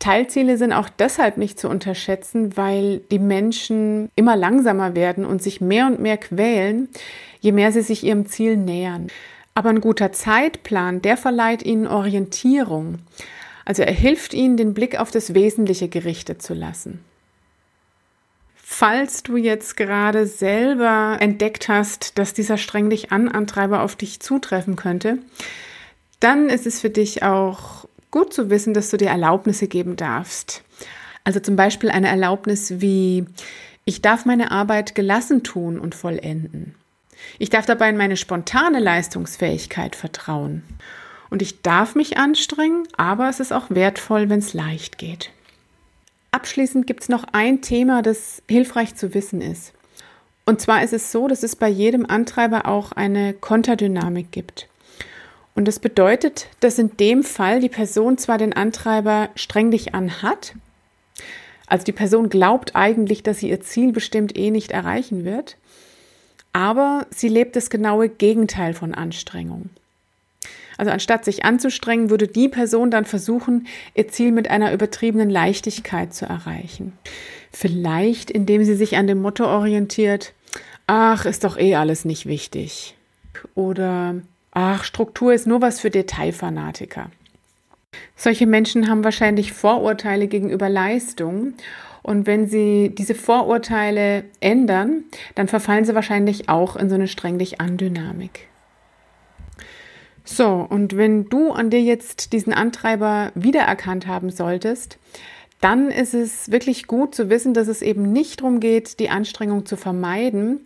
Teilziele 0.00 0.56
sind 0.56 0.72
auch 0.72 0.88
deshalb 0.88 1.36
nicht 1.36 1.60
zu 1.60 1.68
unterschätzen, 1.68 2.56
weil 2.56 2.98
die 3.10 3.18
Menschen 3.18 4.10
immer 4.16 4.34
langsamer 4.34 4.94
werden 4.94 5.26
und 5.26 5.42
sich 5.42 5.60
mehr 5.60 5.86
und 5.86 6.00
mehr 6.00 6.16
quälen, 6.16 6.88
je 7.40 7.52
mehr 7.52 7.70
sie 7.70 7.82
sich 7.82 8.02
ihrem 8.02 8.26
Ziel 8.26 8.56
nähern. 8.56 9.08
Aber 9.54 9.68
ein 9.68 9.82
guter 9.82 10.10
Zeitplan, 10.10 11.02
der 11.02 11.18
verleiht 11.18 11.62
ihnen 11.62 11.86
Orientierung. 11.86 13.00
Also 13.66 13.82
er 13.82 13.92
hilft 13.92 14.32
ihnen, 14.32 14.56
den 14.56 14.72
Blick 14.72 14.98
auf 14.98 15.10
das 15.10 15.34
Wesentliche 15.34 15.88
gerichtet 15.88 16.40
zu 16.40 16.54
lassen. 16.54 17.04
Falls 18.72 19.24
du 19.24 19.36
jetzt 19.36 19.76
gerade 19.76 20.28
selber 20.28 21.18
entdeckt 21.18 21.68
hast, 21.68 22.16
dass 22.18 22.34
dieser 22.34 22.56
streng 22.56 22.88
dich 22.88 23.10
an 23.10 23.28
Antreiber 23.28 23.82
auf 23.82 23.96
dich 23.96 24.20
zutreffen 24.20 24.76
könnte, 24.76 25.18
dann 26.20 26.48
ist 26.48 26.66
es 26.66 26.80
für 26.80 26.88
dich 26.88 27.24
auch 27.24 27.86
gut 28.12 28.32
zu 28.32 28.48
wissen, 28.48 28.72
dass 28.72 28.88
du 28.88 28.96
dir 28.96 29.08
Erlaubnisse 29.08 29.66
geben 29.66 29.96
darfst. 29.96 30.62
Also 31.24 31.40
zum 31.40 31.56
Beispiel 31.56 31.90
eine 31.90 32.08
Erlaubnis 32.08 32.80
wie, 32.80 33.26
ich 33.84 34.02
darf 34.02 34.24
meine 34.24 34.52
Arbeit 34.52 34.94
gelassen 34.94 35.42
tun 35.42 35.78
und 35.78 35.96
vollenden. 35.96 36.76
Ich 37.40 37.50
darf 37.50 37.66
dabei 37.66 37.90
in 37.90 37.98
meine 37.98 38.16
spontane 38.16 38.78
Leistungsfähigkeit 38.78 39.96
vertrauen. 39.96 40.62
Und 41.28 41.42
ich 41.42 41.60
darf 41.60 41.96
mich 41.96 42.18
anstrengen, 42.18 42.86
aber 42.96 43.28
es 43.28 43.40
ist 43.40 43.52
auch 43.52 43.66
wertvoll, 43.68 44.30
wenn 44.30 44.38
es 44.38 44.54
leicht 44.54 44.96
geht. 44.96 45.32
Abschließend 46.32 46.86
gibt 46.86 47.02
es 47.02 47.08
noch 47.08 47.24
ein 47.32 47.60
Thema, 47.60 48.02
das 48.02 48.42
hilfreich 48.48 48.94
zu 48.94 49.14
wissen 49.14 49.40
ist. 49.40 49.72
Und 50.46 50.60
zwar 50.60 50.82
ist 50.82 50.92
es 50.92 51.12
so, 51.12 51.28
dass 51.28 51.42
es 51.42 51.56
bei 51.56 51.68
jedem 51.68 52.06
Antreiber 52.06 52.66
auch 52.66 52.92
eine 52.92 53.34
Konterdynamik 53.34 54.32
gibt. 54.32 54.68
Und 55.54 55.66
das 55.66 55.78
bedeutet, 55.78 56.48
dass 56.60 56.78
in 56.78 56.96
dem 56.96 57.22
Fall 57.22 57.60
die 57.60 57.68
Person 57.68 58.18
zwar 58.18 58.38
den 58.38 58.52
Antreiber 58.52 59.28
streng 59.34 59.70
dich 59.70 59.94
an 59.94 60.22
hat, 60.22 60.54
also 61.70 61.84
die 61.84 61.92
Person 61.92 62.28
glaubt 62.28 62.74
eigentlich, 62.74 63.22
dass 63.22 63.38
sie 63.38 63.48
ihr 63.48 63.60
Ziel 63.60 63.92
bestimmt 63.92 64.36
eh 64.36 64.50
nicht 64.50 64.72
erreichen 64.72 65.24
wird, 65.24 65.56
aber 66.52 67.06
sie 67.10 67.28
lebt 67.28 67.54
das 67.54 67.70
genaue 67.70 68.08
Gegenteil 68.08 68.74
von 68.74 68.92
Anstrengung. 68.92 69.70
Also 70.80 70.92
anstatt 70.92 71.26
sich 71.26 71.44
anzustrengen, 71.44 72.08
würde 72.08 72.26
die 72.26 72.48
Person 72.48 72.90
dann 72.90 73.04
versuchen, 73.04 73.66
ihr 73.92 74.08
Ziel 74.08 74.32
mit 74.32 74.50
einer 74.50 74.72
übertriebenen 74.72 75.28
Leichtigkeit 75.28 76.14
zu 76.14 76.24
erreichen. 76.24 76.94
Vielleicht 77.52 78.30
indem 78.30 78.64
sie 78.64 78.74
sich 78.74 78.96
an 78.96 79.06
dem 79.06 79.20
Motto 79.20 79.44
orientiert, 79.44 80.32
ach, 80.86 81.26
ist 81.26 81.44
doch 81.44 81.58
eh 81.58 81.74
alles 81.74 82.06
nicht 82.06 82.24
wichtig. 82.24 82.96
Oder 83.54 84.22
ach, 84.52 84.84
Struktur 84.84 85.34
ist 85.34 85.46
nur 85.46 85.60
was 85.60 85.80
für 85.80 85.90
Detailfanatiker. 85.90 87.10
Solche 88.16 88.46
Menschen 88.46 88.88
haben 88.88 89.04
wahrscheinlich 89.04 89.52
Vorurteile 89.52 90.28
gegenüber 90.28 90.70
Leistung 90.70 91.52
und 92.02 92.26
wenn 92.26 92.48
sie 92.48 92.94
diese 92.96 93.14
Vorurteile 93.14 94.24
ändern, 94.40 95.04
dann 95.34 95.46
verfallen 95.46 95.84
sie 95.84 95.94
wahrscheinlich 95.94 96.48
auch 96.48 96.74
in 96.74 96.88
so 96.88 96.94
eine 96.94 97.06
streng 97.06 97.38
dich 97.38 97.60
an 97.60 97.76
Dynamik. 97.76 98.48
So, 100.24 100.66
und 100.68 100.96
wenn 100.96 101.28
du 101.28 101.52
an 101.52 101.70
dir 101.70 101.82
jetzt 101.82 102.32
diesen 102.32 102.52
Antreiber 102.52 103.32
wiedererkannt 103.34 104.06
haben 104.06 104.30
solltest, 104.30 104.98
dann 105.60 105.90
ist 105.90 106.14
es 106.14 106.50
wirklich 106.50 106.86
gut 106.86 107.14
zu 107.14 107.28
wissen, 107.28 107.54
dass 107.54 107.68
es 107.68 107.82
eben 107.82 108.12
nicht 108.12 108.40
darum 108.40 108.60
geht, 108.60 108.98
die 108.98 109.10
Anstrengung 109.10 109.66
zu 109.66 109.76
vermeiden, 109.76 110.60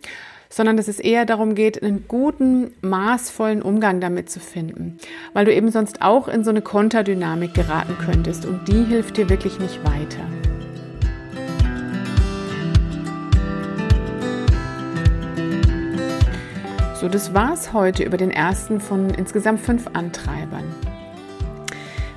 sondern 0.49 0.77
dass 0.77 0.87
es 0.87 0.99
eher 0.99 1.25
darum 1.25 1.53
geht, 1.55 1.83
einen 1.83 2.05
guten, 2.07 2.73
maßvollen 2.81 3.61
Umgang 3.61 3.99
damit 3.99 4.29
zu 4.29 4.39
finden, 4.39 4.97
weil 5.33 5.45
du 5.45 5.53
eben 5.53 5.69
sonst 5.69 6.01
auch 6.01 6.27
in 6.27 6.43
so 6.43 6.49
eine 6.49 6.61
Konterdynamik 6.61 7.53
geraten 7.53 7.97
könntest 8.05 8.45
und 8.45 8.67
die 8.67 8.85
hilft 8.85 9.17
dir 9.17 9.29
wirklich 9.29 9.59
nicht 9.59 9.83
weiter. 9.83 10.44
So, 17.05 17.09
das 17.09 17.35
war's 17.35 17.71
heute 17.71 18.01
über 18.01 18.17
den 18.17 18.31
ersten 18.31 18.79
von 18.79 19.11
insgesamt 19.11 19.59
fünf 19.59 19.85
Antreibern. 19.93 20.63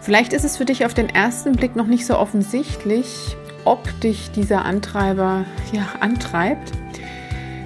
Vielleicht 0.00 0.32
ist 0.32 0.46
es 0.46 0.56
für 0.56 0.64
dich 0.64 0.86
auf 0.86 0.94
den 0.94 1.10
ersten 1.10 1.52
Blick 1.52 1.76
noch 1.76 1.86
nicht 1.86 2.06
so 2.06 2.16
offensichtlich, 2.16 3.36
ob 3.66 4.00
dich 4.00 4.30
dieser 4.30 4.64
Antreiber 4.64 5.44
ja, 5.72 5.86
antreibt. 6.00 6.72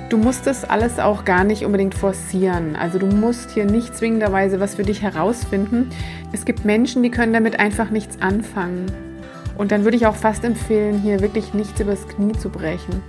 Du 0.08 0.18
musst 0.18 0.48
das 0.48 0.64
alles 0.64 0.98
auch 0.98 1.24
gar 1.24 1.44
nicht 1.44 1.64
unbedingt 1.64 1.94
forcieren. 1.94 2.74
Also 2.74 2.98
du 2.98 3.06
musst 3.06 3.52
hier 3.52 3.66
nicht 3.66 3.96
zwingenderweise 3.96 4.58
was 4.58 4.74
für 4.74 4.82
dich 4.82 5.00
herausfinden. 5.00 5.90
Es 6.32 6.44
gibt 6.44 6.64
Menschen, 6.64 7.04
die 7.04 7.12
können 7.12 7.32
damit 7.32 7.60
einfach 7.60 7.90
nichts 7.90 8.20
anfangen. 8.20 8.86
Und 9.56 9.70
dann 9.70 9.84
würde 9.84 9.96
ich 9.96 10.06
auch 10.06 10.16
fast 10.16 10.42
empfehlen, 10.42 10.98
hier 10.98 11.20
wirklich 11.20 11.54
nichts 11.54 11.78
übers 11.78 12.08
Knie 12.08 12.32
zu 12.32 12.48
brechen. 12.48 13.00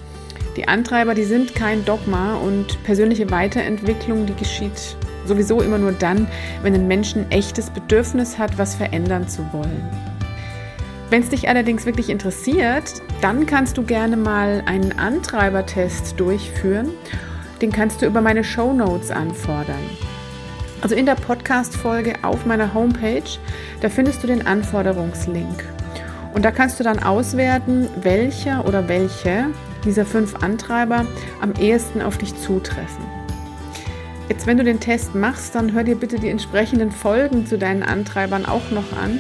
Die 0.56 0.68
Antreiber, 0.68 1.16
die 1.16 1.24
sind 1.24 1.56
kein 1.56 1.84
Dogma 1.84 2.36
und 2.36 2.84
persönliche 2.84 3.32
Weiterentwicklung, 3.32 4.26
die 4.26 4.36
geschieht 4.36 4.96
sowieso 5.26 5.62
immer 5.62 5.78
nur 5.78 5.94
dann, 5.94 6.28
wenn 6.62 6.76
ein 6.76 6.88
Mensch 6.88 7.16
ein 7.16 7.32
echtes 7.32 7.70
Bedürfnis 7.70 8.38
hat, 8.38 8.58
was 8.58 8.76
verändern 8.76 9.28
zu 9.28 9.46
wollen. 9.52 9.90
Wenn 11.10 11.22
es 11.22 11.30
dich 11.30 11.48
allerdings 11.48 11.86
wirklich 11.86 12.10
interessiert, 12.10 13.02
dann 13.22 13.46
kannst 13.46 13.78
du 13.78 13.84
gerne 13.84 14.18
mal 14.18 14.64
einen 14.66 14.98
Antreibertest 14.98 16.20
durchführen. 16.20 16.90
Den 17.62 17.72
kannst 17.72 18.02
du 18.02 18.06
über 18.06 18.22
meine 18.22 18.44
Show 18.44 18.74
Notes 18.74 19.12
anfordern. 19.12 19.90
Also 20.82 20.96
in 20.96 21.06
der 21.06 21.16
Podcast-Folge 21.16 22.16
auf 22.24 22.46
meiner 22.46 22.74
Homepage, 22.74 23.24
da 23.82 23.90
findest 23.90 24.22
du 24.22 24.28
den 24.28 24.46
Anforderungslink. 24.46 25.64
Und 26.34 26.44
da 26.44 26.52
kannst 26.52 26.80
du 26.80 26.84
dann 26.84 27.02
auswerten, 27.02 27.88
welcher 28.02 28.66
oder 28.66 28.88
welche 28.88 29.46
dieser 29.86 30.06
fünf 30.06 30.36
Antreiber 30.36 31.06
am 31.42 31.54
ehesten 31.60 32.02
auf 32.02 32.18
dich 32.18 32.36
zutreffen. 32.40 33.06
Jetzt, 34.30 34.48
wenn 34.48 34.58
du 34.58 34.64
den 34.64 34.80
Test 34.80 35.16
machst, 35.16 35.56
dann 35.56 35.74
hör 35.74 35.84
dir 35.84 35.96
bitte 35.96 36.18
die 36.18 36.30
entsprechenden 36.30 36.92
Folgen 36.92 37.46
zu 37.46 37.58
deinen 37.58 37.84
Antreibern 37.84 38.46
auch 38.46 38.72
noch 38.72 38.98
an 38.98 39.20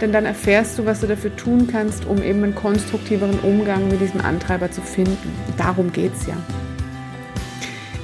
denn 0.00 0.12
dann 0.12 0.26
erfährst 0.26 0.78
du, 0.78 0.84
was 0.84 1.00
du 1.00 1.06
dafür 1.06 1.34
tun 1.36 1.68
kannst, 1.70 2.06
um 2.06 2.22
eben 2.22 2.42
einen 2.44 2.54
konstruktiveren 2.54 3.38
Umgang 3.40 3.88
mit 3.88 4.00
diesem 4.00 4.20
Antreiber 4.20 4.70
zu 4.70 4.82
finden. 4.82 5.34
Darum 5.56 5.92
geht 5.92 6.12
es 6.14 6.26
ja. 6.26 6.36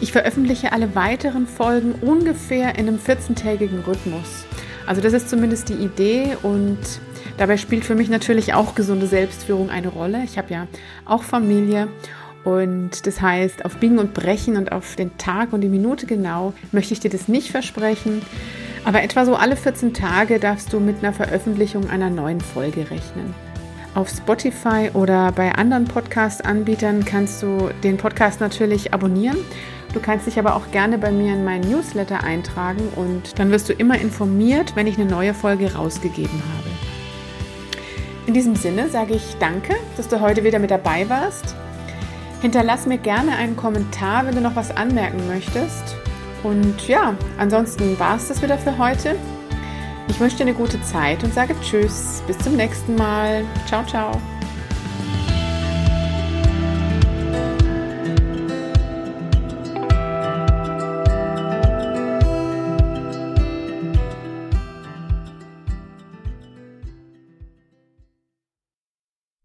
Ich 0.01 0.11
veröffentliche 0.11 0.73
alle 0.73 0.95
weiteren 0.95 1.47
Folgen 1.47 1.93
ungefähr 2.01 2.79
in 2.79 2.89
einem 2.89 2.99
14-tägigen 2.99 3.85
Rhythmus. 3.87 4.47
Also 4.87 5.01
das 5.01 5.13
ist 5.13 5.31
zumindest 5.31 5.69
die 5.69 5.75
Idee 5.75 6.37
und 6.43 6.79
dabei 7.39 7.57
spielt 7.57 7.85
für 7.85 7.95
mich 7.95 8.09
natürlich 8.09 8.55
auch 8.55 8.75
gesunde 8.75 9.07
Selbstführung 9.07 9.71
eine 9.71 9.89
Rolle. 9.89 10.23
Ich 10.25 10.39
habe 10.39 10.53
ja 10.53 10.67
auch 11.05 11.23
Familie 11.23 11.89
und 12.45 13.07
das 13.07 13.21
heißt, 13.21 13.65
auf 13.65 13.77
Biegen 13.77 13.99
und 13.99 14.15
Brechen 14.15 14.57
und 14.57 14.73
auf 14.73 14.97
den 14.97 15.17
Tag 15.17 15.53
und 15.53 15.61
die 15.61 15.69
Minute 15.69 16.07
genau 16.07 16.55
möchte 16.73 16.93
ich 16.93 17.01
dir 17.01 17.11
das 17.11 17.29
nicht 17.29 17.51
versprechen. 17.51 18.23
Aber 18.85 19.03
etwa 19.03 19.25
so 19.25 19.37
alle 19.37 19.57
14 19.57 19.95
Tage 19.95 20.41
darfst 20.41 20.73
du 20.73 20.81
mit 20.81 20.99
einer 20.99 21.12
Veröffentlichung 21.12 21.89
einer 21.89 22.11
neuen 22.11 22.41
Folge 22.41 22.91
rechnen. 22.91 23.33
Auf 23.95 24.09
Spotify 24.09 24.91
oder 24.95 25.31
bei 25.33 25.53
anderen 25.55 25.85
Podcast-Anbietern 25.85 27.05
kannst 27.05 27.43
du 27.43 27.71
den 27.85 27.99
Podcast 27.99 28.41
natürlich 28.41 28.93
abonnieren. 28.93 29.37
Du 29.93 30.01
kannst 30.01 30.27
dich 30.27 30.39
aber 30.39 30.57
auch 30.57 30.71
gerne 30.73 30.97
bei 30.97 31.12
mir 31.12 31.35
in 31.35 31.45
meinen 31.45 31.71
Newsletter 31.71 32.25
eintragen 32.25 32.89
und 32.97 33.39
dann 33.39 33.51
wirst 33.51 33.69
du 33.69 33.75
immer 33.75 34.01
informiert, 34.01 34.75
wenn 34.75 34.87
ich 34.87 34.99
eine 34.99 35.09
neue 35.09 35.35
Folge 35.35 35.75
rausgegeben 35.75 36.43
habe. 36.57 36.92
In 38.26 38.35
diesem 38.35 38.55
Sinne 38.55 38.88
sage 38.88 39.14
ich 39.14 39.37
danke, 39.41 39.75
dass 39.97 40.09
du 40.09 40.21
heute 40.21 40.45
wieder 40.45 40.59
mit 40.59 40.71
dabei 40.71 41.09
warst. 41.09 41.57
Hinterlass 42.40 42.87
mir 42.87 42.99
gerne 42.99 43.37
einen 43.37 43.57
Kommentar, 43.57 44.27
wenn 44.27 44.35
du 44.35 44.40
noch 44.40 44.57
was 44.57 44.77
anmerken 44.77 45.27
möchtest. 45.27 45.97
Und 46.42 46.88
ja, 46.88 47.14
ansonsten 47.38 47.99
war 47.99 48.16
es 48.16 48.29
das 48.29 48.42
wieder 48.42 48.59
für 48.59 48.77
heute. 48.79 49.16
Ich 50.09 50.18
wünsche 50.20 50.37
dir 50.37 50.42
eine 50.42 50.55
gute 50.55 50.81
Zeit 50.83 51.23
und 51.25 51.33
sage 51.33 51.55
Tschüss. 51.62 52.23
Bis 52.27 52.38
zum 52.38 52.57
nächsten 52.57 52.97
Mal. 52.97 53.44
Ciao, 53.66 53.85
ciao. 53.87 54.20